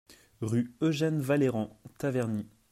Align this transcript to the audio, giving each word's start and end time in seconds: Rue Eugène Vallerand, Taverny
Rue 0.41 0.73
Eugène 0.81 1.21
Vallerand, 1.21 1.79
Taverny 1.99 2.47